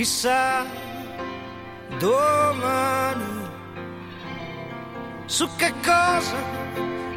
chissà 0.00 0.64
domani 1.98 3.22
su 5.26 5.46
che 5.56 5.70
cosa 5.84 6.36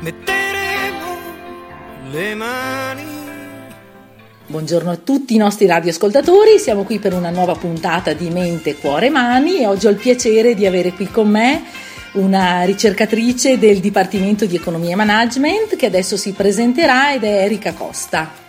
metteremo 0.01 1.15
le 2.11 2.35
mani. 2.35 3.03
Buongiorno 4.47 4.91
a 4.91 4.97
tutti 4.97 5.33
i 5.33 5.37
nostri 5.37 5.65
radioascoltatori, 5.65 6.59
siamo 6.59 6.83
qui 6.83 6.99
per 6.99 7.13
una 7.13 7.29
nuova 7.29 7.55
puntata 7.55 8.11
di 8.11 8.29
Mente, 8.29 8.75
Cuore, 8.75 9.09
Mani 9.09 9.59
e 9.59 9.65
oggi 9.65 9.87
ho 9.87 9.89
il 9.89 9.95
piacere 9.95 10.53
di 10.53 10.65
avere 10.65 10.91
qui 10.91 11.07
con 11.07 11.29
me 11.29 11.63
una 12.15 12.63
ricercatrice 12.63 13.57
del 13.57 13.79
Dipartimento 13.79 14.45
di 14.45 14.57
Economia 14.57 14.91
e 14.91 14.95
Management 14.95 15.77
che 15.77 15.85
adesso 15.85 16.17
si 16.17 16.33
presenterà 16.33 17.13
ed 17.13 17.23
è 17.23 17.43
Erika 17.45 17.71
Costa. 17.71 18.42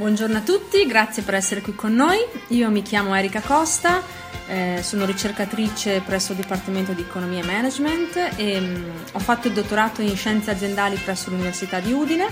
Buongiorno 0.00 0.38
a 0.38 0.40
tutti, 0.40 0.86
grazie 0.86 1.22
per 1.22 1.34
essere 1.34 1.60
qui 1.60 1.74
con 1.74 1.92
noi. 1.92 2.16
Io 2.48 2.70
mi 2.70 2.80
chiamo 2.80 3.14
Erika 3.14 3.42
Costa, 3.42 4.00
eh, 4.46 4.80
sono 4.82 5.04
ricercatrice 5.04 6.00
presso 6.00 6.32
il 6.32 6.38
Dipartimento 6.38 6.92
di 6.92 7.02
Economia 7.02 7.42
e 7.42 7.44
Management 7.44 8.30
e 8.36 8.58
mh, 8.58 8.64
mm, 8.64 8.90
ho 9.12 9.18
fatto 9.18 9.48
il 9.48 9.52
dottorato 9.52 10.00
in 10.00 10.16
scienze 10.16 10.52
aziendali 10.52 10.96
presso 10.96 11.28
l'Università 11.28 11.80
di 11.80 11.92
Udine 11.92 12.26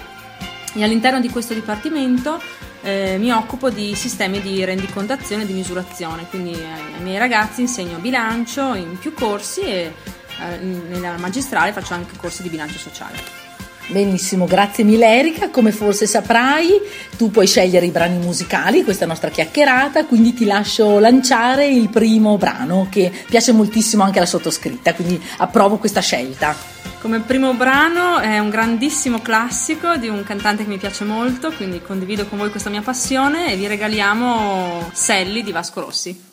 e 0.72 0.82
all'interno 0.82 1.20
di 1.20 1.28
questo 1.28 1.52
dipartimento 1.52 2.40
eh, 2.80 3.18
mi 3.18 3.30
occupo 3.32 3.68
di 3.68 3.94
sistemi 3.94 4.40
di 4.40 4.64
rendicontazione 4.64 5.42
e 5.42 5.46
di 5.46 5.52
misurazione, 5.52 6.26
quindi 6.30 6.54
ai, 6.54 6.94
ai 6.96 7.02
miei 7.02 7.18
ragazzi 7.18 7.60
insegno 7.60 7.98
bilancio 7.98 8.72
in 8.72 8.96
più 8.98 9.12
corsi 9.12 9.60
e 9.60 9.92
eh, 10.40 10.56
nella 10.56 11.18
magistrale 11.18 11.72
faccio 11.72 11.92
anche 11.92 12.16
corsi 12.16 12.40
di 12.40 12.48
bilancio 12.48 12.78
sociale. 12.78 13.47
Benissimo, 13.90 14.44
grazie 14.44 14.84
mille 14.84 15.06
Erika, 15.06 15.48
come 15.48 15.72
forse 15.72 16.06
saprai 16.06 16.78
tu 17.16 17.30
puoi 17.30 17.46
scegliere 17.46 17.86
i 17.86 17.90
brani 17.90 18.18
musicali, 18.18 18.84
questa 18.84 19.06
nostra 19.06 19.30
chiacchierata, 19.30 20.04
quindi 20.04 20.34
ti 20.34 20.44
lascio 20.44 20.98
lanciare 20.98 21.66
il 21.66 21.88
primo 21.88 22.36
brano 22.36 22.88
che 22.90 23.10
piace 23.26 23.52
moltissimo 23.52 24.02
anche 24.02 24.18
alla 24.18 24.26
sottoscritta, 24.26 24.92
quindi 24.92 25.18
approvo 25.38 25.78
questa 25.78 26.00
scelta. 26.00 26.54
Come 27.00 27.20
primo 27.20 27.54
brano 27.54 28.18
è 28.18 28.38
un 28.38 28.50
grandissimo 28.50 29.20
classico 29.20 29.96
di 29.96 30.08
un 30.08 30.22
cantante 30.22 30.64
che 30.64 30.68
mi 30.68 30.76
piace 30.76 31.04
molto, 31.04 31.50
quindi 31.52 31.80
condivido 31.80 32.26
con 32.26 32.36
voi 32.36 32.50
questa 32.50 32.68
mia 32.68 32.82
passione 32.82 33.50
e 33.50 33.56
vi 33.56 33.66
regaliamo 33.66 34.90
Sally 34.92 35.42
di 35.42 35.52
Vasco 35.52 35.80
Rossi. 35.80 36.27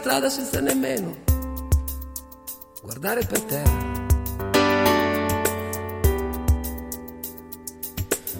Strada 0.00 0.30
senza 0.30 0.60
nemmeno 0.60 1.14
guardare 2.80 3.22
per 3.26 3.42
terra. 3.42 3.98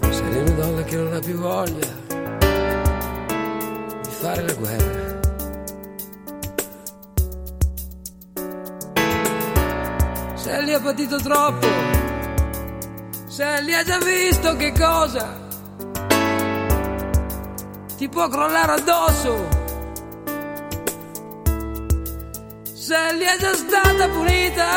Sei 0.09 0.37
una 0.37 0.49
donna 0.53 0.83
che 0.83 0.95
non 0.95 1.13
ha 1.13 1.19
più 1.19 1.37
voglia 1.37 1.87
di 4.01 4.09
fare 4.09 4.41
la 4.41 4.53
guerra. 4.53 5.19
Sally 10.33 10.73
ha 10.73 10.79
patito 10.79 11.17
troppo, 11.17 11.67
Sally 13.27 13.73
ha 13.73 13.83
già 13.83 13.99
visto 13.99 14.55
che 14.55 14.71
cosa 14.71 15.39
ti 17.97 18.09
può 18.09 18.27
crollare 18.29 18.71
addosso 18.71 19.60
Sally 22.91 23.23
è 23.23 23.37
già 23.39 23.53
stata 23.53 24.09
punita 24.09 24.67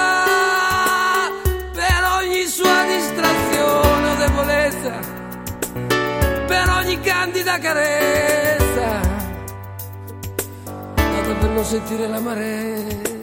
per 1.73 2.05
ogni 2.21 2.47
sua 2.47 2.85
distrazione 2.85 4.09
o 4.09 4.15
debolezza, 4.15 5.01
per 6.47 6.69
ogni 6.79 7.01
candida 7.01 7.59
carezza, 7.59 9.01
data 10.95 11.35
per 11.41 11.51
non 11.51 11.65
sentire 11.65 12.07
l'amarezza. 12.07 13.14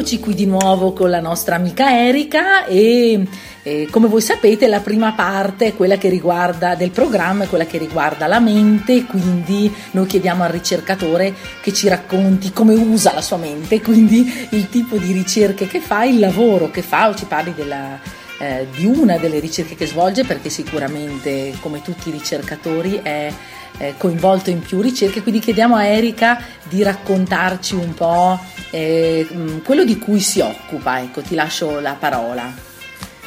Eccoci 0.00 0.18
qui 0.18 0.34
di 0.34 0.46
nuovo 0.46 0.94
con 0.94 1.10
la 1.10 1.20
nostra 1.20 1.56
amica 1.56 1.94
Erika 1.94 2.64
e 2.64 3.22
eh, 3.62 3.86
come 3.90 4.08
voi 4.08 4.22
sapete 4.22 4.66
la 4.66 4.80
prima 4.80 5.12
parte 5.12 5.66
è 5.66 5.76
quella 5.76 5.98
che 5.98 6.08
riguarda 6.08 6.74
del 6.74 6.90
programma, 6.90 7.44
è 7.44 7.48
quella 7.48 7.66
che 7.66 7.76
riguarda 7.76 8.26
la 8.26 8.40
mente, 8.40 9.04
quindi 9.04 9.70
noi 9.90 10.06
chiediamo 10.06 10.42
al 10.42 10.52
ricercatore 10.52 11.34
che 11.60 11.74
ci 11.74 11.86
racconti 11.88 12.50
come 12.50 12.72
usa 12.72 13.12
la 13.12 13.20
sua 13.20 13.36
mente, 13.36 13.82
quindi 13.82 14.48
il 14.52 14.70
tipo 14.70 14.96
di 14.96 15.12
ricerche 15.12 15.66
che 15.66 15.80
fa, 15.80 16.04
il 16.04 16.18
lavoro 16.18 16.70
che 16.70 16.80
fa 16.80 17.10
o 17.10 17.14
ci 17.14 17.26
parli 17.26 17.52
della, 17.54 18.00
eh, 18.38 18.68
di 18.74 18.86
una 18.86 19.18
delle 19.18 19.38
ricerche 19.38 19.74
che 19.74 19.86
svolge 19.86 20.24
perché 20.24 20.48
sicuramente 20.48 21.52
come 21.60 21.82
tutti 21.82 22.08
i 22.08 22.12
ricercatori 22.12 23.00
è 23.02 23.30
eh, 23.78 23.94
coinvolto 23.96 24.50
in 24.50 24.60
più 24.60 24.80
ricerche, 24.80 25.22
quindi 25.22 25.40
chiediamo 25.40 25.74
a 25.74 25.84
Erika 25.84 26.42
di 26.68 26.82
raccontarci 26.82 27.74
un 27.74 27.94
po' 27.94 28.38
eh, 28.70 29.26
mm, 29.32 29.58
quello 29.58 29.84
di 29.84 29.98
cui 29.98 30.20
si 30.20 30.40
occupa. 30.40 31.00
Ecco, 31.00 31.22
ti 31.22 31.34
lascio 31.34 31.80
la 31.80 31.94
parola. 31.94 32.52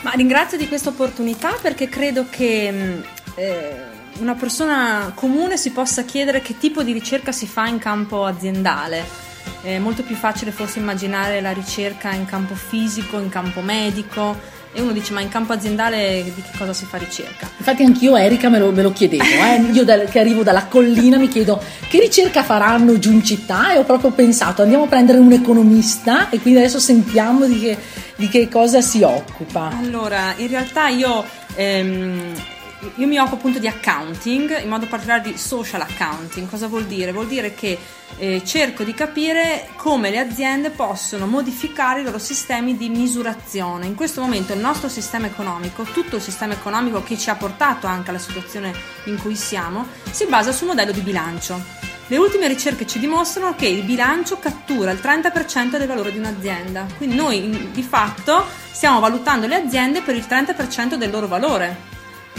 Ma 0.02 0.12
ringrazio 0.12 0.58
di 0.58 0.68
questa 0.68 0.90
opportunità 0.90 1.58
perché 1.62 1.88
credo 1.88 2.26
che 2.30 2.72
mm, 2.72 3.02
eh, 3.36 4.02
una 4.20 4.36
persona 4.36 5.12
comune 5.16 5.58
si 5.58 5.72
possa 5.72 6.04
chiedere 6.04 6.42
che 6.42 6.58
tipo 6.58 6.84
di 6.84 6.92
ricerca 6.92 7.32
si 7.32 7.48
fa 7.48 7.68
in 7.68 7.80
campo 7.80 8.26
aziendale. 8.26 9.22
È 9.62 9.78
molto 9.80 10.04
più 10.04 10.16
facile 10.16 10.52
forse 10.52 10.80
immaginare 10.80 11.40
la 11.42 11.52
ricerca 11.52 12.12
in 12.12 12.26
campo 12.26 12.54
fisico, 12.54 13.18
in 13.18 13.30
campo 13.30 13.62
medico, 13.62 14.38
e 14.74 14.82
uno 14.82 14.92
dice 14.92 15.14
ma 15.14 15.22
in 15.22 15.30
campo 15.30 15.54
aziendale 15.54 16.24
di 16.24 16.42
che 16.42 16.58
cosa 16.58 16.74
si 16.74 16.86
fa 16.86 16.98
ricerca? 16.98 17.50
Infatti 17.58 17.84
anch'io 17.84 18.16
Erika 18.16 18.50
me 18.50 18.60
lo, 18.60 18.72
me 18.72 18.82
lo 18.82 18.92
chiedevo, 18.92 19.24
eh? 19.24 19.62
io 19.72 19.84
da, 19.84 20.00
che 20.00 20.20
arrivo 20.20 20.44
dalla 20.44 20.66
collina 20.66 21.18
mi 21.18 21.28
chiedo 21.28 21.62
che 21.88 22.00
ricerca 22.00 22.44
faranno 22.44 22.98
giù 23.00 23.12
in 23.12 23.24
città 23.24 23.74
e 23.74 23.78
ho 23.78 23.84
proprio 23.84 24.12
pensato 24.12 24.62
andiamo 24.62 24.86
a 24.86 24.88
prendere 24.88 25.20
un 25.20 25.32
economista 25.32 26.30
e 26.30 26.40
quindi 26.40 26.60
adesso 26.60 26.80
sentiamo 26.80 27.46
di 27.46 27.60
che, 27.60 27.78
di 28.16 28.28
che 28.28 28.50
cosa 28.50 28.82
si 28.82 29.04
occupa. 29.04 29.72
Allora, 29.78 30.34
in 30.38 30.48
realtà 30.48 30.88
io... 30.90 31.24
Ehm, 31.56 32.34
io 32.96 33.08
mi 33.08 33.18
occupo 33.18 33.36
appunto 33.36 33.60
di 33.60 33.68
accounting, 33.68 34.62
in 34.62 34.70
modo 34.70 34.88
particolare 34.88 35.22
di 35.22 35.38
social 35.38 35.82
accounting. 35.82 36.50
Cosa 36.50 36.68
vuol 36.68 36.86
dire? 36.86 37.12
Vuol 37.12 37.28
dire 37.28 37.54
che 37.54 37.78
eh, 38.18 38.42
cerco 38.46 38.84
di 38.84 38.94
capire 38.94 39.70
come 39.76 40.10
le 40.10 40.20
aziende 40.20 40.70
possono 40.70 41.26
modificare 41.26 42.02
i 42.02 42.04
loro 42.04 42.20
sistemi 42.20 42.78
di 42.78 42.90
misurazione. 42.90 43.86
In 43.86 43.96
questo 43.96 44.22
momento 44.22 44.54
il 44.54 44.60
nostro 44.60 44.90
sistema 44.90 45.26
economico, 45.26 45.84
tutto 45.84 46.18
il 46.18 46.22
sistema 46.22 46.54
economico 46.54 47.04
che 47.04 47.18
ci 47.18 47.30
ha 47.30 47.36
portato 47.36 47.88
anche 47.88 48.10
alla 48.10 48.20
situazione 48.20 48.74
in 49.06 49.18
cui 49.20 49.36
siamo, 49.36 49.88
si 50.10 50.26
basa 50.26 50.52
sul 50.52 50.68
modello 50.68 50.92
di 50.92 51.02
bilancio. 51.02 51.92
Le 52.08 52.18
ultime 52.18 52.48
ricerche 52.48 52.86
ci 52.86 53.00
dimostrano 53.00 53.56
che 53.56 53.66
il 53.66 53.84
bilancio 53.84 54.38
cattura 54.38 54.92
il 54.92 55.00
30% 55.02 55.78
del 55.78 55.88
valore 55.88 56.12
di 56.12 56.18
un'azienda, 56.18 56.86
quindi 56.98 57.16
noi 57.16 57.70
di 57.72 57.82
fatto 57.82 58.46
stiamo 58.72 59.00
valutando 59.00 59.48
le 59.48 59.56
aziende 59.56 60.02
per 60.02 60.16
il 60.16 60.26
30% 60.28 60.96
del 60.96 61.10
loro 61.10 61.28
valore 61.28 61.92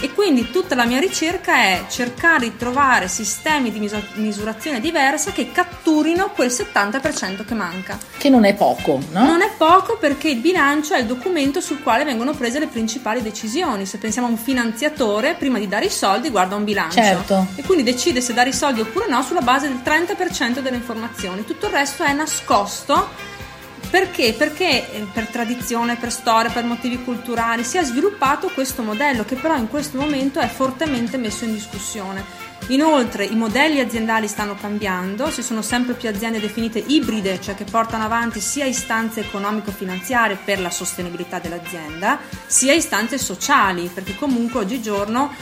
e 0.05 0.13
quindi 0.13 0.51
tutta 0.51 0.75
la 0.75 0.85
mia 0.85 1.01
ricerca 1.01 1.55
è 1.55 1.85
cercare 1.89 2.41
di 2.41 2.57
trovare 2.59 3.09
sistemi 3.09 3.73
di 3.73 3.91
misurazione 4.17 4.79
diversa 4.79 5.33
che 5.33 5.51
catturino 5.51 6.29
quel 6.29 6.49
70% 6.51 7.47
che 7.47 7.55
manca. 7.55 7.99
Che 8.19 8.29
non 8.29 8.45
è 8.45 8.53
poco, 8.53 9.01
no? 9.13 9.25
Non 9.25 9.41
è 9.41 9.51
poco 9.57 9.97
perché 9.97 10.29
il 10.29 10.41
bilancio 10.41 10.93
è 10.93 10.99
il 10.99 11.07
documento 11.07 11.63
sul 11.63 11.83
quale 11.83 12.05
vengono 12.05 12.35
prese 12.35 12.59
le 12.59 12.67
principali 12.67 13.23
decisioni. 13.23 13.87
Se 13.87 13.97
pensiamo 13.97 14.29
a 14.29 14.31
un 14.31 14.37
finanziatore, 14.37 15.37
prima 15.39 15.59
di 15.59 15.69
dare 15.69 15.87
i 15.87 15.91
soldi 15.91 16.29
guarda 16.29 16.55
un 16.55 16.65
bilancio 16.65 17.01
certo. 17.01 17.47
e 17.55 17.63
quindi 17.63 17.83
decide 17.83 18.21
se 18.21 18.35
dare 18.35 18.51
i 18.51 18.55
soldi 18.55 18.83
oppure 18.83 19.07
no 19.09 19.23
sulla 19.23 19.41
base 19.41 19.69
del 19.69 19.81
30% 19.83 20.61
delle 20.61 20.77
informazioni. 20.77 21.47
Tutto 21.47 21.65
il 21.65 21.73
resto 21.73 22.03
è 22.03 22.13
nascosto 22.13 23.33
Perché? 23.95 24.33
Perché 24.33 24.93
eh, 24.93 25.07
per 25.13 25.29
tradizione, 25.29 25.95
per 25.95 26.11
storia, 26.11 26.51
per 26.51 26.65
motivi 26.65 27.05
culturali 27.05 27.63
si 27.63 27.79
è 27.79 27.85
sviluppato 27.85 28.49
questo 28.49 28.83
modello 28.83 29.25
che 29.25 29.37
però 29.37 29.57
in 29.57 29.69
questo 29.69 29.99
momento 29.99 30.41
è 30.41 30.49
fortemente 30.49 31.17
messo 31.17 31.45
in 31.45 31.53
discussione. 31.53 32.25
Inoltre 32.69 33.25
i 33.25 33.37
modelli 33.37 33.79
aziendali 33.79 34.27
stanno 34.27 34.57
cambiando, 34.57 35.31
ci 35.31 35.43
sono 35.43 35.63
sempre 35.63 35.95
più 35.95 36.09
aziende 36.09 36.41
definite 36.41 36.83
ibride, 36.85 37.41
cioè 37.41 37.55
che 37.55 37.63
portano 37.63 38.03
avanti 38.03 38.41
sia 38.41 38.65
istanze 38.65 39.21
economico-finanziarie 39.21 40.39
per 40.45 40.59
la 40.59 40.71
sostenibilità 40.71 41.39
dell'azienda, 41.39 42.19
sia 42.47 42.73
istanze 42.73 43.17
sociali, 43.17 43.89
perché 43.95 44.17
comunque 44.17 44.59
oggigiorno 44.59 45.33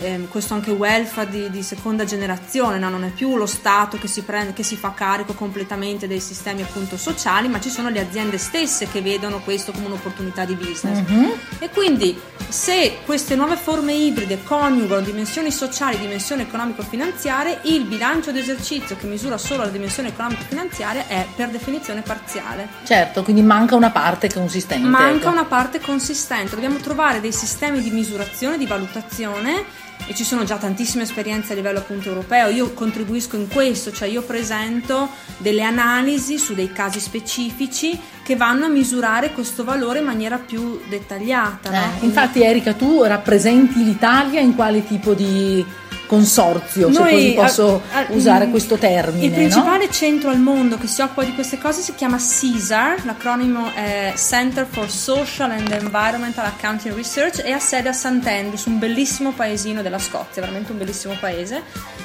eh, 0.00 0.26
questo 0.30 0.54
anche 0.54 0.70
welfare 0.70 1.28
di, 1.28 1.50
di 1.50 1.62
seconda 1.62 2.04
generazione, 2.04 2.78
no? 2.78 2.88
non 2.88 3.04
è 3.04 3.10
più 3.10 3.36
lo 3.36 3.46
Stato 3.46 3.98
che 3.98 4.06
si, 4.06 4.22
prende, 4.22 4.52
che 4.52 4.62
si, 4.62 4.76
fa 4.76 4.92
carico 4.94 5.34
completamente 5.34 6.06
dei 6.06 6.20
sistemi 6.20 6.62
appunto 6.62 6.96
sociali, 6.96 7.48
ma 7.48 7.60
ci 7.60 7.68
sono 7.68 7.88
le 7.90 8.00
aziende 8.00 8.38
stesse 8.38 8.88
che 8.88 9.02
vedono 9.02 9.40
questo 9.40 9.72
come 9.72 9.86
un'opportunità 9.86 10.44
di 10.44 10.54
business. 10.54 11.00
Mm-hmm. 11.00 11.30
E 11.58 11.70
quindi 11.70 12.18
se 12.48 12.98
queste 13.04 13.36
nuove 13.36 13.56
forme 13.56 13.92
ibride 13.92 14.42
coniugano 14.42 15.02
dimensioni 15.02 15.50
sociali, 15.50 15.98
dimensioni 15.98 16.42
economico-finanziarie, 16.42 17.60
il 17.62 17.84
bilancio 17.84 18.32
d'esercizio 18.32 18.96
che 18.96 19.06
misura 19.06 19.38
solo 19.38 19.64
la 19.64 19.68
dimensione 19.68 20.08
economico-finanziaria 20.08 21.06
è 21.06 21.26
per 21.36 21.50
definizione 21.50 22.00
parziale. 22.00 22.68
Certo, 22.84 23.22
quindi 23.22 23.42
manca 23.42 23.76
una 23.76 23.90
parte 23.90 24.32
consistente. 24.32 24.86
Manca 24.86 25.26
ecco. 25.26 25.28
una 25.28 25.44
parte 25.44 25.80
consistente, 25.80 26.54
dobbiamo 26.54 26.78
trovare 26.78 27.20
dei 27.20 27.32
sistemi 27.32 27.80
di 27.82 27.90
misurazione, 27.90 28.58
di 28.58 28.66
valutazione 28.66 29.88
e 30.06 30.14
ci 30.14 30.24
sono 30.24 30.44
già 30.44 30.56
tantissime 30.56 31.04
esperienze 31.04 31.52
a 31.52 31.56
livello 31.56 31.78
appunto 31.78 32.08
europeo. 32.08 32.48
Io 32.48 32.72
contribuisco 32.72 33.36
in 33.36 33.48
questo, 33.48 33.92
cioè 33.92 34.08
io 34.08 34.22
presento 34.22 35.08
delle 35.38 35.62
analisi 35.62 36.38
su 36.38 36.54
dei 36.54 36.72
casi 36.72 37.00
specifici 37.00 37.98
che 38.22 38.36
vanno 38.36 38.66
a 38.66 38.68
misurare 38.68 39.32
questo 39.32 39.64
valore 39.64 40.00
in 40.00 40.04
maniera 40.04 40.38
più 40.38 40.80
dettagliata. 40.88 41.70
Eh, 41.70 41.78
no? 41.78 42.04
Infatti 42.06 42.42
Erika, 42.42 42.74
tu 42.74 43.02
rappresenti 43.02 43.84
l'Italia 43.84 44.40
in 44.40 44.54
quale 44.54 44.86
tipo 44.86 45.14
di 45.14 45.64
consorzio, 46.10 46.88
Noi, 46.88 46.94
se 46.96 47.10
così 47.10 47.32
posso 47.34 47.82
a, 47.92 47.98
a, 47.98 48.06
usare 48.08 48.46
mm, 48.46 48.50
questo 48.50 48.74
termine. 48.74 49.26
Il 49.26 49.30
principale 49.30 49.86
no? 49.86 49.92
centro 49.92 50.30
al 50.30 50.40
mondo 50.40 50.76
che 50.76 50.88
si 50.88 51.02
occupa 51.02 51.22
di 51.22 51.32
queste 51.34 51.56
cose 51.56 51.82
si 51.82 51.94
chiama 51.94 52.18
CESAR, 52.18 53.04
l'acronimo 53.04 53.72
è 53.72 54.12
Center 54.16 54.66
for 54.68 54.90
Social 54.90 55.52
and 55.52 55.70
Environmental 55.70 56.46
Accounting 56.46 56.96
Research 56.96 57.42
e 57.44 57.52
ha 57.52 57.60
sede 57.60 57.90
a 57.90 57.92
St. 57.92 58.26
Andrews, 58.26 58.64
un 58.64 58.80
bellissimo 58.80 59.30
paesino 59.30 59.82
della 59.82 60.00
Scozia, 60.00 60.42
veramente 60.42 60.72
un 60.72 60.78
bellissimo 60.78 61.14
paese. 61.20 61.62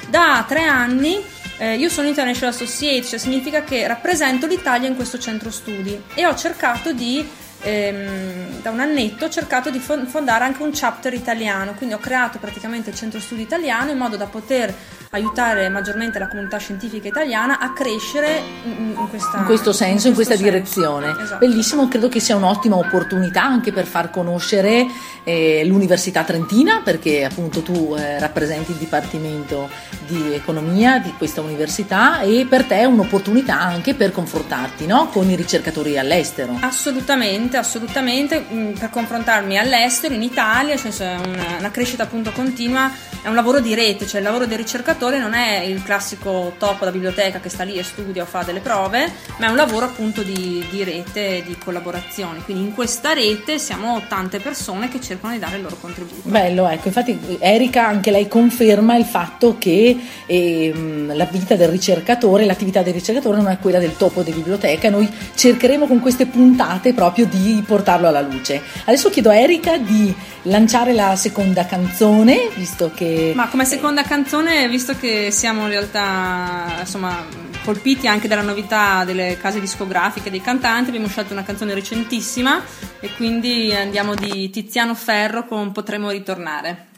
Da 0.07 0.45
tre 0.47 0.65
anni 0.65 1.19
eh, 1.57 1.73
io 1.73 1.89
sono 1.89 2.07
International 2.07 2.53
Associate, 2.53 3.03
cioè 3.03 3.17
significa 3.17 3.63
che 3.63 3.87
rappresento 3.87 4.45
l'Italia 4.45 4.87
in 4.87 4.95
questo 4.95 5.17
centro 5.17 5.49
studi 5.49 5.99
e 6.13 6.27
ho 6.27 6.35
cercato 6.35 6.93
di 6.93 7.27
ehm, 7.65 8.61
da 8.61 8.69
un 8.69 8.79
annetto 8.79 9.25
ho 9.25 9.29
cercato 9.29 9.69
di 9.69 9.79
fondare 9.79 10.43
anche 10.43 10.61
un 10.63 10.71
chapter 10.71 11.13
italiano, 11.13 11.73
quindi 11.73 11.95
ho 11.95 11.99
creato 11.99 12.37
praticamente 12.37 12.91
il 12.91 12.95
centro 12.95 13.19
studi 13.19 13.41
italiano 13.41 13.91
in 13.91 13.97
modo 13.97 14.15
da 14.15 14.27
poter 14.27 14.73
aiutare 15.15 15.69
maggiormente 15.69 16.19
la 16.19 16.27
comunità 16.27 16.57
scientifica 16.57 17.07
italiana 17.07 17.59
a 17.59 17.73
crescere 17.73 18.41
in, 18.65 18.95
in, 18.97 19.07
questa, 19.09 19.37
in 19.37 19.45
questo 19.45 19.71
senso, 19.71 20.07
in, 20.07 20.09
in 20.09 20.15
questa 20.15 20.35
senso. 20.35 20.51
direzione. 20.51 21.15
Esatto. 21.19 21.45
Bellissimo, 21.45 21.87
credo 21.87 22.09
che 22.09 22.19
sia 22.19 22.35
un'ottima 22.35 22.75
opportunità 22.75 23.43
anche 23.43 23.71
per 23.71 23.85
far 23.85 24.09
conoscere 24.09 24.85
eh, 25.23 25.63
l'Università 25.65 26.23
Trentina, 26.23 26.81
perché 26.83 27.23
appunto 27.23 27.61
tu 27.61 27.95
eh, 27.97 28.19
rappresenti 28.19 28.71
il 28.71 28.77
Dipartimento 28.77 29.69
di 30.05 30.33
Economia 30.33 30.99
di 30.99 31.13
questa 31.17 31.41
università 31.41 32.21
e 32.21 32.45
per 32.47 32.65
te 32.65 32.79
è 32.79 32.85
un'opportunità 32.85 33.59
anche 33.59 33.95
per 33.95 34.11
confrontarti 34.11 34.85
no? 34.85 35.07
con 35.07 35.29
i 35.29 35.35
ricercatori 35.35 35.97
all'estero. 35.97 36.57
Assolutamente, 36.59 37.54
assolutamente, 37.57 38.45
mm, 38.51 38.73
per 38.73 38.89
confrontarmi 38.89 39.57
all'estero, 39.57 40.13
in 40.13 40.21
Italia, 40.21 40.77
cioè 40.77 41.15
una, 41.15 41.57
una 41.59 41.71
crescita 41.71 42.03
appunto 42.03 42.31
continua, 42.31 42.91
è 43.21 43.27
un 43.27 43.35
lavoro 43.35 43.59
di 43.59 43.73
rete, 43.73 44.05
cioè 44.05 44.19
il 44.19 44.25
lavoro 44.25 44.45
del 44.45 44.57
ricercatore 44.57 45.17
non 45.17 45.33
è 45.33 45.61
il 45.61 45.81
classico 45.81 46.53
topo 46.59 46.85
da 46.85 46.91
biblioteca 46.91 47.39
che 47.39 47.49
sta 47.49 47.63
lì 47.63 47.75
e 47.77 47.83
studia 47.83 48.21
o 48.21 48.25
fa 48.25 48.43
delle 48.43 48.59
prove, 48.59 49.11
ma 49.37 49.47
è 49.47 49.49
un 49.49 49.55
lavoro 49.55 49.85
appunto 49.85 50.21
di, 50.21 50.63
di 50.69 50.83
rete, 50.83 51.43
di 51.43 51.57
collaborazione. 51.57 52.43
Quindi 52.43 52.63
in 52.63 52.73
questa 52.73 53.13
rete 53.13 53.57
siamo 53.57 54.03
tante 54.07 54.39
persone 54.39 54.89
che 54.89 55.01
cercano 55.01 55.33
di 55.33 55.39
dare 55.39 55.55
il 55.55 55.63
loro 55.63 55.75
contributo. 55.79 56.21
Bello, 56.29 56.67
ecco, 56.67 56.87
infatti 56.87 57.37
Erika 57.39 57.87
anche 57.87 58.11
lei 58.11 58.27
conferma 58.27 58.95
il 58.95 59.05
fatto 59.05 59.57
che 59.57 59.97
eh, 60.27 60.73
la 61.07 61.25
vita 61.25 61.55
del 61.55 61.69
ricercatore, 61.69 62.45
l'attività 62.45 62.83
del 62.83 62.93
ricercatore 62.93 63.37
non 63.37 63.49
è 63.49 63.57
quella 63.57 63.79
del 63.79 63.97
topo 63.97 64.21
di 64.21 64.31
biblioteca, 64.31 64.89
noi 64.89 65.11
cercheremo 65.33 65.87
con 65.87 65.99
queste 65.99 66.27
puntate 66.27 66.93
proprio 66.93 67.25
di 67.25 67.44
portarlo 67.65 68.07
alla 68.07 68.21
luce. 68.21 68.61
Adesso 68.85 69.09
chiedo 69.09 69.29
a 69.29 69.35
Erika 69.35 69.77
di 69.77 70.13
lanciare 70.43 70.93
la 70.93 71.15
seconda 71.15 71.65
canzone, 71.65 72.49
visto 72.55 72.91
che... 72.93 73.33
Ma 73.35 73.47
come 73.47 73.65
seconda 73.65 74.03
canzone, 74.03 74.67
visto 74.67 74.95
che 74.97 75.29
siamo 75.31 75.63
in 75.63 75.69
realtà 75.69 76.77
insomma, 76.79 77.25
colpiti 77.63 78.07
anche 78.07 78.27
dalla 78.27 78.41
novità 78.41 79.03
delle 79.03 79.37
case 79.39 79.59
discografiche 79.59 80.29
dei 80.29 80.41
cantanti, 80.41 80.89
abbiamo 80.89 81.07
scelto 81.07 81.33
una 81.33 81.43
canzone 81.43 81.73
recentissima 81.73 82.61
e 82.99 83.09
quindi 83.15 83.73
andiamo 83.73 84.15
di 84.15 84.49
Tiziano 84.49 84.95
Ferro 84.95 85.45
con 85.45 85.71
Potremo 85.71 86.09
ritornare. 86.11 86.93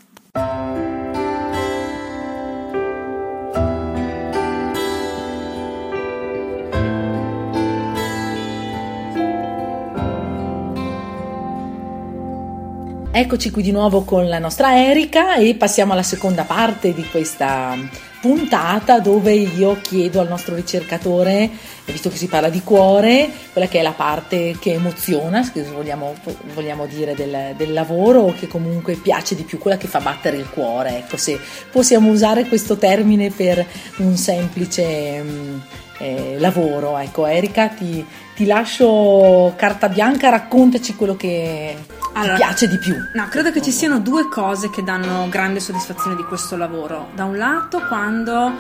Eccoci 13.20 13.50
qui 13.50 13.64
di 13.64 13.72
nuovo 13.72 14.04
con 14.04 14.30
la 14.30 14.38
nostra 14.38 14.80
Erika 14.80 15.38
e 15.38 15.56
passiamo 15.56 15.94
alla 15.94 16.04
seconda 16.04 16.44
parte 16.44 16.94
di 16.94 17.04
questa 17.10 17.76
puntata 18.22 19.00
dove 19.00 19.34
io 19.34 19.82
chiedo 19.82 20.20
al 20.20 20.28
nostro 20.28 20.54
ricercatore, 20.54 21.50
visto 21.86 22.10
che 22.10 22.16
si 22.16 22.28
parla 22.28 22.50
di 22.50 22.62
cuore, 22.62 23.28
quella 23.54 23.68
che 23.68 23.80
è 23.80 23.82
la 23.82 23.94
parte 23.94 24.56
che 24.60 24.74
emoziona, 24.74 25.42
se 25.42 25.64
vogliamo, 25.64 26.14
vogliamo 26.54 26.86
dire, 26.86 27.16
del, 27.16 27.56
del, 27.58 27.74
lavoro 27.74 28.36
che 28.38 28.48
comunque 28.48 28.94
piace 28.94 29.34
di 29.34 29.42
più, 29.42 29.58
quella 29.58 29.78
che 29.78 29.88
fa 29.88 30.00
battere 30.00 30.38
il 30.38 30.52
cuore. 30.52 31.00
Ecco, 31.00 31.18
se 31.18 31.40
possiamo 31.72 32.12
usare 32.12 32.46
questo 32.46 32.78
termine 32.78 33.32
per 33.32 33.66
un 33.98 34.16
semplice 34.16 35.24
mm, 35.24 35.60
eh, 36.00 36.38
lavoro. 36.40 36.98
Ecco, 36.98 37.26
Erika, 37.26 37.68
ti, 37.70 38.06
ti 38.36 38.46
lascio 38.46 39.54
carta 39.56 39.90
bianca, 39.90 40.30
raccontaci 40.30 40.96
quello 40.96 41.16
che 41.16 41.76
allora, 42.14 42.34
ti 42.34 42.42
piace 42.42 42.68
di 42.68 42.78
più. 42.78 42.96
No, 43.14 43.28
credo 43.30 43.52
che 43.52 43.62
ci 43.62 43.72
siano 43.72 44.00
due 44.00 44.28
cose 44.30 44.70
che 44.70 44.84
danno 44.84 45.28
grande 45.30 45.60
soddisfazione 45.60 46.16
di 46.16 46.24
questo 46.24 46.56
lavoro. 46.56 47.10
Da 47.14 47.26
un 47.26 47.38
lato, 47.38 47.82
quando 47.88 48.52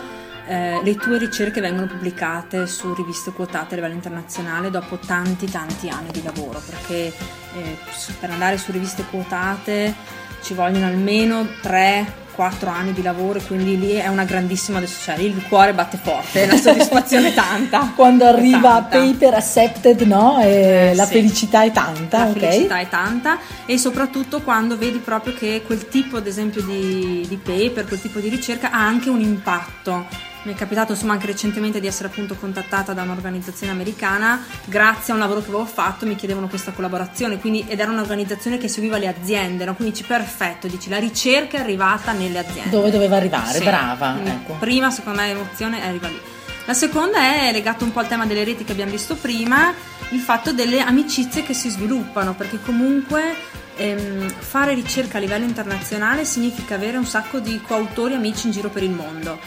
eh, 0.48 0.82
le 0.84 0.96
tue 0.96 1.17
ricerche 1.17 1.62
vengono 1.62 1.88
pubblicate 1.88 2.67
su 2.67 2.94
riviste 2.94 3.32
quotate 3.32 3.74
a 3.74 3.75
livello 3.77 3.96
internazionale 3.96 4.70
dopo 4.70 4.98
tanti 4.98 5.50
tanti 5.50 5.89
anni 5.89 6.12
di 6.12 6.24
lavoro, 6.24 6.62
perché 6.65 7.13
eh, 7.56 7.77
per 8.20 8.29
andare 8.32 8.58
su 8.58 8.72
riviste 8.72 9.03
quotate 9.10 9.94
ci 10.41 10.53
vogliono 10.53 10.86
almeno 10.86 11.46
3 11.62 12.25
4 12.38 12.70
anni 12.70 12.94
di 12.94 13.01
lavoro, 13.01 13.41
quindi 13.41 13.79
lì 13.79 13.94
è 13.94 14.08
una 14.10 14.24
grandissima 14.24 14.79
cioè 14.86 15.15
il 15.15 15.44
cuore 15.50 15.74
batte 15.74 15.98
forte, 15.98 16.46
la 16.46 16.56
soddisfazione 16.56 17.29
è 17.29 17.34
tanta. 17.34 17.94
Quando 17.98 18.25
arriva 18.25 18.86
tanta. 18.88 19.00
paper 19.00 19.34
accepted, 19.34 20.01
no? 20.01 20.39
E 20.39 20.91
eh, 20.91 20.94
la 20.94 21.06
sì. 21.06 21.13
felicità 21.13 21.63
è 21.63 21.72
tanta, 21.72 22.20
la 22.20 22.29
okay? 22.29 22.39
felicità 22.39 22.77
è 22.77 22.88
tanta 22.88 23.39
e 23.65 23.79
soprattutto 23.79 24.41
quando 24.41 24.77
vedi 24.77 25.00
proprio 25.00 25.34
che 25.34 25.63
quel 25.65 25.88
tipo, 25.88 26.17
ad 26.17 26.27
esempio, 26.27 26.62
di, 26.62 27.25
di 27.27 27.38
paper, 27.38 27.88
quel 27.88 28.00
tipo 28.00 28.20
di 28.20 28.29
ricerca 28.29 28.70
ha 28.70 28.86
anche 28.86 29.10
un 29.10 29.20
impatto 29.20 30.06
mi 30.48 30.53
è 30.53 30.56
capitato 30.56 30.94
insomma 30.94 31.13
anche 31.13 31.25
recentemente 31.25 31.82
di 31.82 31.88
essere 31.88 32.08
appunto 32.08 32.36
contattata 32.36 32.94
da 32.94 33.01
un'organizzazione 33.01 33.72
americana 33.72 34.46
grazie 34.63 35.12
a 35.12 35.15
un 35.15 35.22
lavoro 35.22 35.41
che 35.41 35.48
avevo 35.48 35.65
fatto 35.65 36.06
mi 36.06 36.15
chiedevano 36.15 36.48
questa 36.48 36.72
collaborazione 36.72 37.38
quindi, 37.38 37.65
ed 37.67 37.79
era 37.79 37.91
un'organizzazione 37.91 38.58
che 38.58 38.70
seguiva 38.70 38.98
le 38.98 39.08
aziende 39.08 39.65
no? 39.65 39.75
quindi 39.75 39.94
dici 39.94 40.08
perfetto 40.08 40.67
dici 40.67 40.89
la 40.89 41.00
ricerca 41.00 41.58
è 41.58 41.60
arrivata 41.60 42.13
nelle 42.27 42.39
aziende 42.39 42.69
dove 42.69 42.91
doveva 42.91 43.15
arrivare 43.15 43.57
sì. 43.57 43.63
brava 43.63 44.17
ecco. 44.24 44.53
prima 44.60 44.91
secondo 44.91 45.22
me 45.22 45.27
l'emozione 45.27 45.84
arriva 45.84 46.07
lì 46.07 46.19
la 46.65 46.74
seconda 46.74 47.19
è 47.19 47.51
legato 47.51 47.86
un 47.86 47.91
po' 47.91 48.00
al 48.00 48.07
tema 48.07 48.25
delle 48.25 48.43
reti 48.43 48.63
che 48.63 48.74
abbiamo 48.74 48.91
visto 48.91 49.15
prima 49.15 49.74
il 50.10 50.19
fatto 50.19 50.53
delle 50.53 50.79
amicizie 50.79 51.43
che 51.43 51.53
si 51.53 51.69
sviluppano 51.69 52.34
perché 52.34 52.60
comunque 52.62 53.36
ehm, 53.75 54.29
fare 54.29 54.74
ricerca 54.74 55.17
a 55.17 55.22
livello 55.22 55.46
internazionale 55.46 56.25
significa 56.25 56.75
avere 56.75 56.98
un 56.98 57.05
sacco 57.05 57.39
di 57.39 57.62
coautori 57.65 58.13
amici 58.13 58.48
in 58.48 58.51
giro 58.51 58.69
per 58.69 58.84
il 58.84 58.91
mondo 58.91 59.39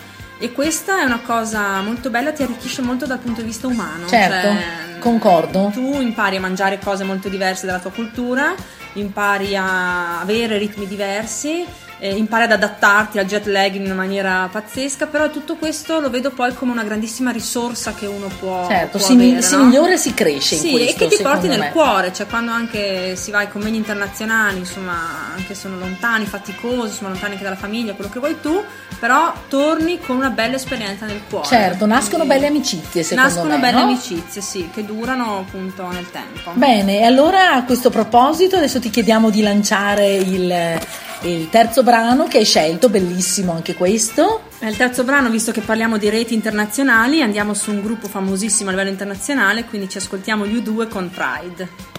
e 0.42 0.52
questa 0.52 1.00
è 1.02 1.04
una 1.04 1.20
cosa 1.20 1.82
molto 1.82 2.08
bella, 2.08 2.32
ti 2.32 2.42
arricchisce 2.42 2.80
molto 2.80 3.04
dal 3.04 3.18
punto 3.18 3.42
di 3.42 3.48
vista 3.48 3.66
umano. 3.66 4.06
Certo, 4.06 4.48
cioè, 4.48 4.89
concordo. 5.00 5.70
Tu 5.74 6.00
impari 6.00 6.36
a 6.36 6.40
mangiare 6.40 6.78
cose 6.78 7.02
molto 7.02 7.28
diverse 7.28 7.66
dalla 7.66 7.80
tua 7.80 7.90
cultura, 7.90 8.54
impari 8.92 9.56
a 9.56 10.20
avere 10.20 10.58
ritmi 10.58 10.86
diversi, 10.86 11.64
eh, 12.02 12.14
impari 12.16 12.44
ad 12.44 12.52
adattarti 12.52 13.18
al 13.18 13.26
jet 13.26 13.44
lag 13.46 13.74
in 13.74 13.84
una 13.84 13.92
maniera 13.94 14.48
pazzesca, 14.50 15.06
però 15.06 15.28
tutto 15.28 15.56
questo 15.56 16.00
lo 16.00 16.08
vedo 16.08 16.30
poi 16.30 16.54
come 16.54 16.72
una 16.72 16.82
grandissima 16.82 17.30
risorsa 17.30 17.92
che 17.92 18.06
uno 18.06 18.28
può, 18.38 18.66
certo, 18.66 18.96
può 18.96 19.06
si, 19.06 19.12
avere, 19.12 19.42
si 19.42 19.54
no? 19.56 19.64
migliora 19.64 19.92
e 19.92 19.96
si 19.98 20.14
cresce 20.14 20.54
in 20.54 20.60
Sì, 20.62 20.70
questo, 20.70 21.04
e 21.04 21.08
che 21.08 21.16
ti 21.16 21.22
porti 21.22 21.46
nel 21.48 21.58
me. 21.58 21.70
cuore, 21.72 22.10
cioè 22.14 22.26
quando 22.26 22.52
anche 22.52 23.16
si 23.16 23.30
va 23.30 23.38
ai 23.40 23.48
convegni 23.50 23.76
internazionali, 23.76 24.58
insomma, 24.60 24.94
anche 25.36 25.54
sono 25.54 25.76
lontani, 25.78 26.24
faticosi, 26.24 26.94
sono 26.94 27.10
lontani 27.10 27.32
anche 27.32 27.44
dalla 27.44 27.56
famiglia, 27.56 27.92
quello 27.92 28.10
che 28.10 28.18
vuoi 28.18 28.40
tu, 28.40 28.62
però 28.98 29.34
torni 29.48 30.00
con 30.00 30.16
una 30.16 30.30
bella 30.30 30.56
esperienza 30.56 31.04
nel 31.04 31.20
cuore. 31.28 31.46
Certo, 31.48 31.84
nascono 31.84 32.24
Quindi 32.24 32.34
belle 32.34 32.46
amicizie 32.46 33.02
secondo 33.02 33.28
Nascono 33.30 33.54
me, 33.56 33.60
belle 33.60 33.76
no? 33.76 33.82
amicizie, 33.84 34.40
sì, 34.40 34.70
che 34.72 34.86
durano 34.90 35.38
appunto 35.38 35.88
nel 35.88 36.10
tempo. 36.10 36.50
Bene, 36.54 37.00
e 37.00 37.04
allora 37.04 37.52
a 37.52 37.64
questo 37.64 37.90
proposito 37.90 38.56
adesso 38.56 38.80
ti 38.80 38.90
chiediamo 38.90 39.30
di 39.30 39.42
lanciare 39.42 40.14
il, 40.14 40.80
il 41.22 41.48
terzo 41.48 41.82
brano 41.82 42.26
che 42.26 42.38
hai 42.38 42.44
scelto, 42.44 42.88
bellissimo 42.88 43.52
anche 43.52 43.74
questo. 43.74 44.42
Il 44.60 44.76
terzo 44.76 45.04
brano, 45.04 45.30
visto 45.30 45.52
che 45.52 45.60
parliamo 45.60 45.96
di 45.96 46.10
reti 46.10 46.34
internazionali, 46.34 47.22
andiamo 47.22 47.54
su 47.54 47.70
un 47.70 47.80
gruppo 47.80 48.08
famosissimo 48.08 48.68
a 48.68 48.72
livello 48.72 48.90
internazionale, 48.90 49.64
quindi 49.64 49.88
ci 49.88 49.98
ascoltiamo 49.98 50.46
gli 50.46 50.56
U2 50.56 50.88
con 50.88 51.10
Pride. 51.10 51.89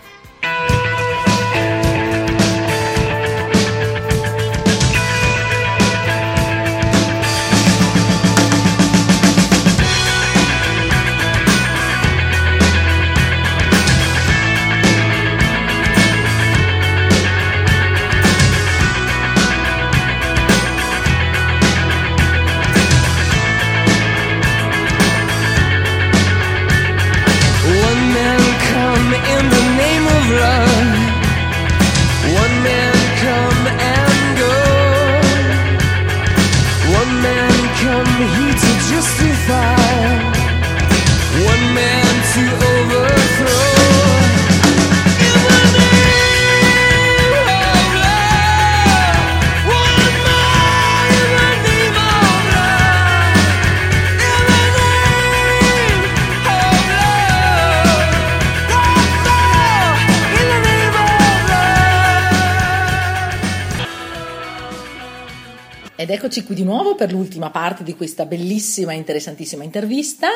Eccoci 66.14 66.44
qui 66.44 66.56
di 66.56 66.64
nuovo 66.64 66.96
per 66.96 67.12
l'ultima 67.12 67.50
parte 67.50 67.84
di 67.84 67.96
questa 67.96 68.26
bellissima 68.26 68.92
e 68.92 68.96
interessantissima 68.96 69.64
intervista. 69.64 70.28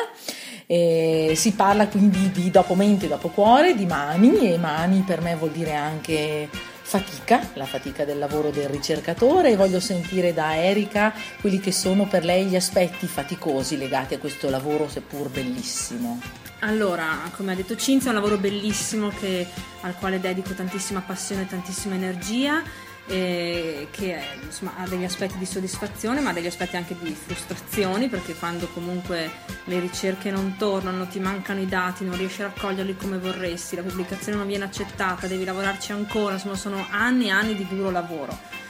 Eh, 0.66 1.34
si 1.36 1.52
parla 1.52 1.86
quindi 1.88 2.30
di 2.32 2.50
dopo 2.50 2.74
mente, 2.74 3.08
dopo 3.08 3.28
cuore, 3.28 3.74
di 3.74 3.86
mani 3.86 4.52
e 4.52 4.58
mani 4.58 5.04
per 5.06 5.20
me 5.20 5.36
vuol 5.36 5.52
dire 5.52 5.74
anche 5.74 6.48
fatica, 6.86 7.50
la 7.54 7.66
fatica 7.66 8.04
del 8.04 8.18
lavoro 8.18 8.50
del 8.50 8.68
ricercatore 8.68 9.50
e 9.50 9.56
voglio 9.56 9.80
sentire 9.80 10.32
da 10.32 10.56
Erika 10.56 11.12
quelli 11.40 11.58
che 11.58 11.72
sono 11.72 12.06
per 12.06 12.24
lei 12.24 12.46
gli 12.46 12.56
aspetti 12.56 13.06
faticosi 13.06 13.76
legati 13.76 14.14
a 14.14 14.18
questo 14.18 14.48
lavoro 14.48 14.88
seppur 14.88 15.28
bellissimo. 15.28 16.20
Allora, 16.60 17.28
come 17.36 17.52
ha 17.52 17.54
detto 17.54 17.76
Cinzia, 17.76 18.10
è 18.10 18.14
un 18.14 18.20
lavoro 18.20 18.38
bellissimo 18.38 19.08
che- 19.08 19.46
al 19.82 19.96
quale 19.96 20.20
dedico 20.20 20.54
tantissima 20.54 21.00
passione 21.00 21.42
e 21.42 21.46
tantissima 21.46 21.94
energia, 21.94 22.62
eh, 23.08 23.88
che 23.90 24.20
insomma, 24.42 24.74
ha 24.78 24.88
degli 24.88 25.04
aspetti 25.04 25.38
di 25.38 25.46
soddisfazione, 25.46 26.20
ma 26.20 26.32
degli 26.32 26.46
aspetti 26.46 26.76
anche 26.76 26.96
di 27.00 27.14
frustrazioni, 27.14 28.08
perché 28.08 28.34
quando 28.34 28.68
comunque 28.68 29.30
le 29.64 29.80
ricerche 29.80 30.30
non 30.30 30.56
tornano, 30.58 31.06
ti 31.06 31.20
mancano 31.20 31.60
i 31.60 31.66
dati, 31.66 32.04
non 32.04 32.16
riesci 32.16 32.42
a 32.42 32.46
raccoglierli 32.46 32.96
come 32.96 33.18
vorresti, 33.18 33.76
la 33.76 33.82
pubblicazione 33.82 34.38
non 34.38 34.46
viene 34.46 34.64
accettata, 34.64 35.26
devi 35.26 35.44
lavorarci 35.44 35.92
ancora, 35.92 36.34
insomma 36.34 36.56
sono 36.56 36.86
anni 36.90 37.26
e 37.26 37.30
anni 37.30 37.54
di 37.54 37.66
duro 37.68 37.90
lavoro. 37.90 38.64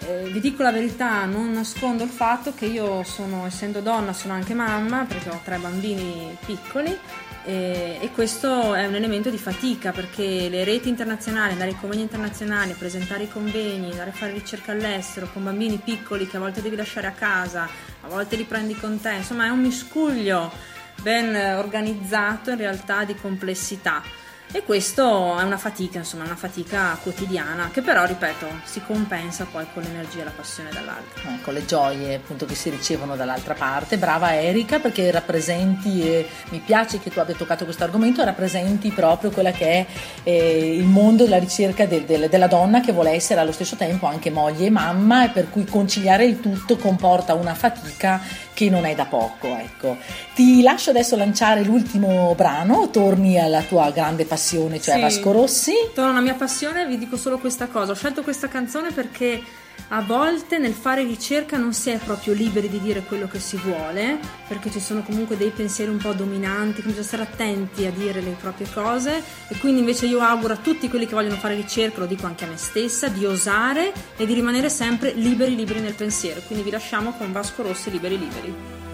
Eh, 0.00 0.30
vi 0.30 0.40
dico 0.40 0.62
la 0.62 0.70
verità, 0.70 1.24
non 1.24 1.50
nascondo 1.50 2.04
il 2.04 2.10
fatto 2.10 2.54
che 2.54 2.66
io 2.66 3.02
sono, 3.02 3.46
essendo 3.46 3.80
donna, 3.80 4.12
sono 4.12 4.34
anche 4.34 4.54
mamma 4.54 5.04
perché 5.04 5.28
ho 5.28 5.40
tre 5.42 5.58
bambini 5.58 6.36
piccoli 6.44 6.96
e 7.48 8.10
questo 8.12 8.74
è 8.74 8.86
un 8.86 8.94
elemento 8.94 9.30
di 9.30 9.38
fatica 9.38 9.90
perché 9.90 10.50
le 10.50 10.64
reti 10.64 10.90
internazionali, 10.90 11.52
andare 11.52 11.70
ai 11.70 11.78
convegni 11.80 12.02
internazionali, 12.02 12.74
presentare 12.74 13.22
i 13.22 13.28
convegni, 13.28 13.90
andare 13.90 14.10
a 14.10 14.12
fare 14.12 14.32
ricerca 14.32 14.72
all'estero 14.72 15.30
con 15.32 15.44
bambini 15.44 15.80
piccoli 15.82 16.26
che 16.26 16.36
a 16.36 16.40
volte 16.40 16.60
devi 16.60 16.76
lasciare 16.76 17.06
a 17.06 17.12
casa, 17.12 17.66
a 18.02 18.08
volte 18.08 18.36
li 18.36 18.44
prendi 18.44 18.74
con 18.74 19.00
te, 19.00 19.14
insomma 19.14 19.46
è 19.46 19.48
un 19.48 19.60
miscuglio 19.60 20.52
ben 21.00 21.34
organizzato 21.56 22.50
in 22.50 22.58
realtà 22.58 23.04
di 23.04 23.14
complessità. 23.14 24.02
E 24.50 24.62
questo 24.64 25.38
è 25.38 25.42
una 25.42 25.58
fatica, 25.58 25.98
insomma, 25.98 26.24
una 26.24 26.34
fatica 26.34 26.98
quotidiana 27.02 27.68
che 27.70 27.82
però, 27.82 28.06
ripeto, 28.06 28.46
si 28.64 28.80
compensa 28.86 29.46
poi 29.50 29.66
con 29.74 29.82
l'energia 29.82 30.22
e 30.22 30.24
la 30.24 30.32
passione 30.34 30.70
dall'altro. 30.72 31.28
Ecco, 31.28 31.50
le 31.50 31.66
gioie 31.66 32.14
appunto 32.14 32.46
che 32.46 32.54
si 32.54 32.70
ricevono 32.70 33.14
dall'altra 33.14 33.52
parte. 33.52 33.98
Brava 33.98 34.34
Erika 34.34 34.78
perché 34.78 35.10
rappresenti, 35.10 36.00
e 36.02 36.26
mi 36.48 36.60
piace 36.64 36.98
che 36.98 37.10
tu 37.10 37.18
abbia 37.20 37.34
toccato 37.34 37.64
questo 37.64 37.84
argomento, 37.84 38.24
rappresenti 38.24 38.90
proprio 38.90 39.30
quella 39.30 39.50
che 39.52 39.66
è 39.66 39.86
eh, 40.22 40.74
il 40.76 40.84
mondo 40.84 41.24
della 41.24 41.38
ricerca 41.38 41.84
del- 41.84 42.04
del- 42.04 42.28
della 42.30 42.46
donna 42.46 42.80
che 42.80 42.92
vuole 42.92 43.10
essere 43.10 43.40
allo 43.40 43.52
stesso 43.52 43.76
tempo 43.76 44.06
anche 44.06 44.30
moglie 44.30 44.66
e 44.66 44.70
mamma 44.70 45.26
e 45.26 45.28
per 45.28 45.50
cui 45.50 45.66
conciliare 45.66 46.24
il 46.24 46.40
tutto 46.40 46.78
comporta 46.78 47.34
una 47.34 47.54
fatica 47.54 48.18
che 48.58 48.68
non 48.70 48.84
è 48.86 48.94
da 48.96 49.04
poco. 49.04 49.46
Ecco. 49.46 49.96
Ti 50.34 50.62
lascio 50.62 50.90
adesso 50.90 51.14
lanciare 51.14 51.62
l'ultimo 51.62 52.34
brano, 52.34 52.90
torni 52.90 53.38
alla 53.38 53.62
tua 53.62 53.92
grande 53.92 54.24
passione, 54.24 54.80
cioè 54.80 54.96
Sì. 54.96 55.00
Vasco 55.00 55.30
Rossi. 55.30 55.72
Torno 55.94 56.10
alla 56.10 56.20
mia 56.20 56.34
passione 56.34 56.82
e 56.82 56.86
vi 56.86 56.98
dico 56.98 57.16
solo 57.16 57.38
questa 57.38 57.68
cosa. 57.68 57.92
Ho 57.92 57.94
scelto 57.94 58.24
questa 58.24 58.48
canzone 58.48 58.90
perché 58.90 59.40
a 59.88 60.02
volte 60.02 60.58
nel 60.58 60.74
fare 60.74 61.02
ricerca 61.02 61.56
non 61.56 61.72
si 61.72 61.90
è 61.90 61.98
proprio 61.98 62.34
liberi 62.34 62.68
di 62.68 62.80
dire 62.80 63.02
quello 63.02 63.26
che 63.26 63.38
si 63.38 63.56
vuole, 63.56 64.18
perché 64.46 64.70
ci 64.70 64.80
sono 64.80 65.02
comunque 65.02 65.36
dei 65.36 65.50
pensieri 65.50 65.90
un 65.90 65.98
po' 65.98 66.12
dominanti, 66.12 66.82
quindi 66.82 67.00
bisogna 67.00 67.06
stare 67.06 67.22
attenti 67.22 67.86
a 67.86 67.90
dire 67.90 68.20
le 68.20 68.36
proprie 68.38 68.68
cose 68.72 69.22
e 69.48 69.56
quindi 69.58 69.80
invece 69.80 70.06
io 70.06 70.20
auguro 70.20 70.54
a 70.54 70.58
tutti 70.58 70.88
quelli 70.88 71.06
che 71.06 71.14
vogliono 71.14 71.36
fare 71.36 71.54
ricerca, 71.54 72.00
lo 72.00 72.06
dico 72.06 72.26
anche 72.26 72.44
a 72.44 72.48
me 72.48 72.56
stessa, 72.56 73.08
di 73.08 73.24
osare 73.24 73.92
e 74.16 74.26
di 74.26 74.34
rimanere 74.34 74.68
sempre 74.68 75.12
liberi 75.12 75.54
liberi 75.54 75.80
nel 75.80 75.94
pensiero. 75.94 76.40
Quindi 76.46 76.64
vi 76.64 76.70
lasciamo 76.70 77.12
con 77.12 77.32
Vasco 77.32 77.62
Rossi 77.62 77.90
liberi 77.90 78.18
liberi. 78.18 78.87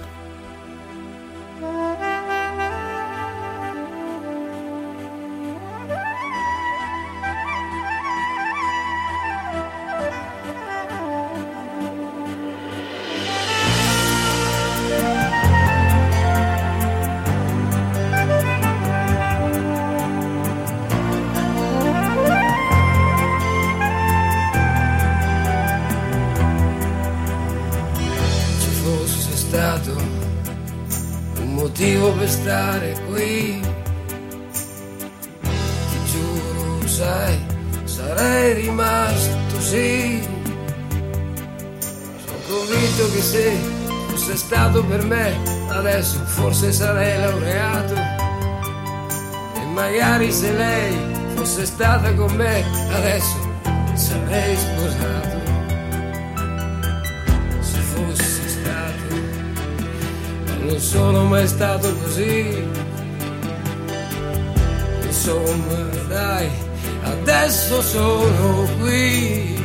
Stato 29.55 29.95
un 31.39 31.55
motivo 31.55 32.13
per 32.15 32.29
stare 32.29 33.01
qui. 33.07 33.61
Ti 35.41 35.99
giuro, 36.11 36.89
sai, 36.89 37.39
sarei 37.85 38.55
rimasto 38.55 39.61
sì. 39.61 40.21
Sono 42.25 42.39
convinto 42.49 43.13
che 43.13 43.23
se 43.23 43.57
fosse 44.09 44.37
stato 44.37 44.85
per 44.87 45.05
me, 45.05 45.39
adesso 45.69 46.19
forse 46.25 46.73
sarei 46.73 47.21
laureato. 47.21 47.95
E 49.55 49.65
magari 49.73 50.33
se 50.33 50.53
lei 50.53 50.97
fosse 51.37 51.65
stata 51.65 52.13
con 52.15 52.35
me, 52.35 52.65
adesso 52.91 53.37
sarei 53.95 54.57
sposato 54.57 55.44
non 60.75 60.83
sono 60.83 61.25
mai 61.25 61.47
stato 61.47 61.95
così. 62.03 62.69
Insomma, 65.03 65.77
dai, 66.09 66.49
adesso 67.03 67.81
sono 67.81 68.69
qui. 68.81 69.63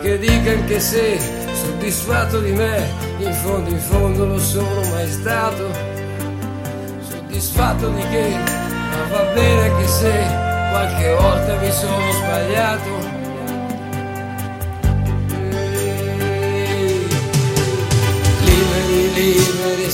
che 0.00 0.18
dica 0.18 0.52
anche 0.52 0.78
se 0.78 1.18
soddisfatto 1.52 2.38
di 2.38 2.52
me, 2.52 2.88
in 3.18 3.32
fondo 3.32 3.70
in 3.70 3.80
fondo 3.80 4.24
lo 4.26 4.38
sono 4.38 4.88
mai 4.90 5.10
stato, 5.10 5.68
soddisfatto 7.00 7.88
di 7.88 8.02
che, 8.02 8.28
ma 8.30 9.16
va 9.16 9.22
bene 9.34 9.68
anche 9.68 9.88
se 9.88 10.12
qualche 10.70 11.14
volta 11.14 11.56
mi 11.56 11.72
sono 11.72 12.12
sbagliato. 12.12 12.97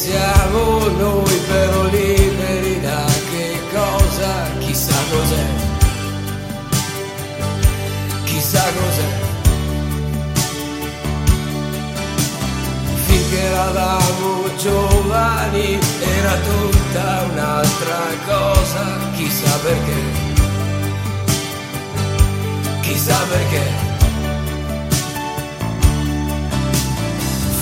Siamo 0.05 0.87
noi, 0.99 1.39
però 1.49 1.85
liberi 1.85 2.79
da 2.83 3.07
che 3.31 3.59
cosa, 3.73 4.51
chissà 4.59 4.99
cos'è, 5.11 5.47
chissà 8.25 8.65
cos'è. 8.79 9.11
Finché 13.07 13.41
eravamo 13.41 14.55
giovani 14.59 15.79
era 16.19 16.37
tutta 16.51 17.27
un'altra 17.31 18.01
cosa, 18.27 18.85
chissà 19.17 19.59
perché, 19.63 20.01
chissà 22.83 23.19
perché. 23.31 23.93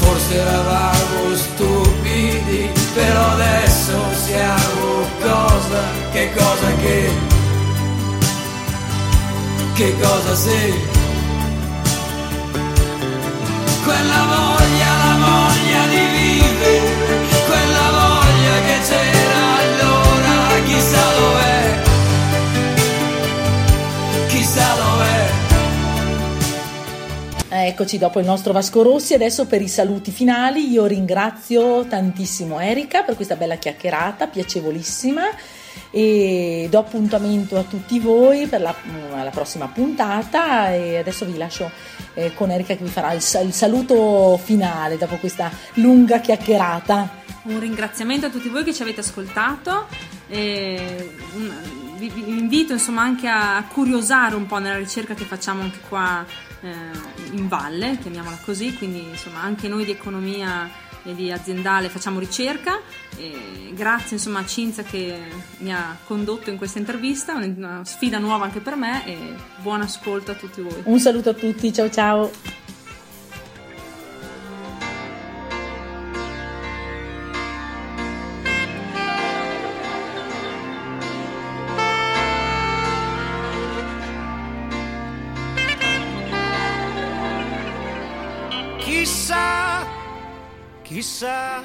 Forse 0.00 0.34
eravamo 0.34 1.36
stupidi, 1.36 2.01
però 2.94 3.30
adesso 3.30 3.92
siamo 4.24 5.06
cosa, 5.20 5.82
che 6.12 6.30
cosa 6.34 6.74
che, 6.82 7.10
che 9.74 9.94
cosa 10.00 10.34
sei. 10.34 10.74
Quella 13.84 14.24
voglia, 14.24 14.24
la 14.24 14.24
voglia 14.26 14.91
Eccoci 27.64 27.96
dopo 27.96 28.18
il 28.18 28.26
nostro 28.26 28.52
Vasco 28.52 28.82
Rossi, 28.82 29.14
adesso 29.14 29.46
per 29.46 29.62
i 29.62 29.68
saluti 29.68 30.10
finali 30.10 30.68
io 30.68 30.84
ringrazio 30.84 31.86
tantissimo 31.86 32.58
Erika 32.58 33.02
per 33.02 33.14
questa 33.14 33.36
bella 33.36 33.54
chiacchierata, 33.54 34.26
piacevolissima 34.26 35.22
e 35.92 36.66
do 36.68 36.78
appuntamento 36.80 37.56
a 37.56 37.62
tutti 37.62 38.00
voi 38.00 38.48
per 38.48 38.62
la, 38.62 38.74
la 39.14 39.30
prossima 39.30 39.68
puntata 39.68 40.72
e 40.72 40.98
adesso 40.98 41.24
vi 41.24 41.36
lascio 41.36 41.70
eh, 42.14 42.34
con 42.34 42.50
Erika 42.50 42.74
che 42.74 42.82
vi 42.82 42.90
farà 42.90 43.12
il, 43.12 43.22
il 43.44 43.52
saluto 43.52 44.40
finale 44.42 44.98
dopo 44.98 45.14
questa 45.16 45.48
lunga 45.74 46.18
chiacchierata. 46.18 47.20
Un 47.44 47.60
ringraziamento 47.60 48.26
a 48.26 48.30
tutti 48.30 48.48
voi 48.48 48.64
che 48.64 48.74
ci 48.74 48.82
avete 48.82 49.00
ascoltato. 49.00 49.86
E 50.26 51.12
vi, 51.96 52.08
vi 52.08 52.38
invito 52.38 52.72
insomma 52.72 53.02
anche 53.02 53.28
a 53.28 53.64
curiosare 53.70 54.34
un 54.34 54.46
po' 54.46 54.58
nella 54.58 54.78
ricerca 54.78 55.14
che 55.14 55.24
facciamo 55.24 55.62
anche 55.62 55.78
qua 55.88 56.26
in 56.62 57.48
valle, 57.48 57.98
chiamiamola 58.00 58.38
così, 58.44 58.74
quindi 58.74 59.08
insomma 59.08 59.42
anche 59.42 59.68
noi 59.68 59.84
di 59.84 59.90
economia 59.90 60.70
e 61.04 61.14
di 61.14 61.32
aziendale 61.32 61.88
facciamo 61.88 62.18
ricerca. 62.18 62.80
E 63.16 63.72
grazie 63.74 64.16
insomma 64.16 64.40
a 64.40 64.46
Cinzia 64.46 64.82
che 64.82 65.20
mi 65.58 65.72
ha 65.72 65.96
condotto 66.04 66.50
in 66.50 66.56
questa 66.56 66.78
intervista, 66.78 67.34
una 67.34 67.84
sfida 67.84 68.18
nuova 68.18 68.44
anche 68.44 68.60
per 68.60 68.76
me 68.76 69.06
e 69.06 69.34
buon 69.58 69.80
ascolto 69.80 70.30
a 70.30 70.34
tutti 70.34 70.60
voi. 70.60 70.82
Un 70.84 70.98
saluto 70.98 71.30
a 71.30 71.34
tutti, 71.34 71.72
ciao 71.72 71.90
ciao. 71.90 72.51
Chissà, 91.02 91.64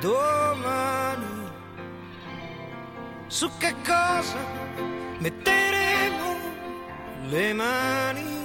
domani 0.00 1.50
su 3.26 3.50
che 3.58 3.74
cosa 3.84 4.38
metteremo 5.18 6.36
le 7.22 7.52
mani. 7.52 8.35